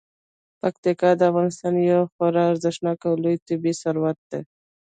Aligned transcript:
پکتیکا 0.61 1.09
د 1.17 1.21
افغانستان 1.31 1.73
یو 1.91 2.01
خورا 2.13 2.43
ارزښتناک 2.51 2.99
او 3.09 3.13
لوی 3.23 3.35
طبعي 3.47 3.73
ثروت 3.81 4.17
دی. 4.31 4.41